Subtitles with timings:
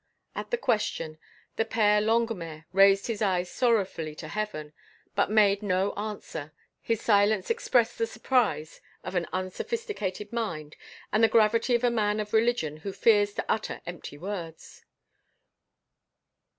[0.33, 1.19] At the question,
[1.57, 4.73] the Père Longuemare raised his eyes sorrowfully to heaven,
[5.13, 10.75] but made no answer; his silence expressed the surprise of an unsophisticated mind
[11.13, 14.85] and the gravity of a man of religion who fears to utter empty words.